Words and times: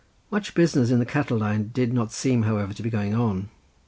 Much 0.31 0.55
business 0.55 0.89
in 0.89 0.97
the 0.97 1.05
cattle 1.05 1.37
line 1.37 1.69
did 1.75 1.93
not 1.93 2.11
seem, 2.11 2.41
however, 2.41 2.73
to 2.73 2.81
be 2.81 2.89
going 2.89 3.13
on. 3.13 3.49